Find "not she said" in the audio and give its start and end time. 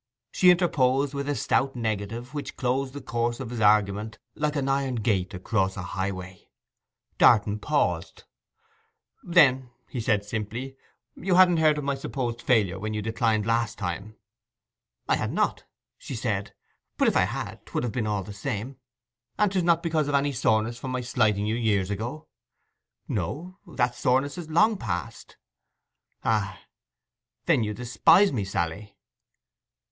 15.31-16.55